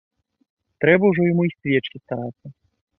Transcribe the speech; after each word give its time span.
Трэба 0.87 1.03
ўжо 1.13 1.21
яму 1.31 1.43
й 1.51 1.55
свечкі 1.59 2.05
старацца. 2.05 2.45